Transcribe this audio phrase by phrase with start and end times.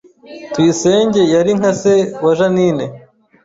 [0.53, 1.93] Tuyisenge yari nka se
[2.23, 2.85] wa Jeaninne